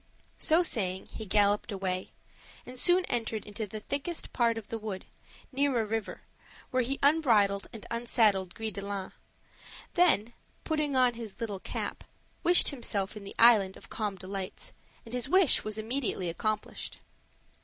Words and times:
So 0.39 0.63
saying, 0.63 1.09
he 1.13 1.27
galloped 1.27 1.71
away 1.71 2.09
and 2.65 2.79
soon 2.79 3.05
entered 3.05 3.45
into 3.45 3.67
the 3.67 3.79
thickest 3.81 4.33
part 4.33 4.57
of 4.57 4.69
the 4.69 4.79
wood, 4.79 5.05
near 5.51 5.79
a 5.79 5.85
river, 5.85 6.21
where 6.71 6.81
he 6.81 6.97
unbridled 7.03 7.67
and 7.71 7.85
unsaddled 7.91 8.55
Gris 8.55 8.71
de 8.71 8.81
line; 8.83 9.11
then, 9.93 10.33
putting 10.63 10.95
on 10.95 11.13
his 11.13 11.39
little 11.39 11.59
cap, 11.59 12.03
wished 12.41 12.69
himself 12.69 13.15
in 13.15 13.25
the 13.25 13.35
Island 13.37 13.77
of 13.77 13.91
Calm 13.91 14.15
Delights, 14.15 14.73
and 15.05 15.13
his 15.13 15.29
wish 15.29 15.63
was 15.63 15.77
immediately 15.77 16.29
accomplished. 16.29 16.97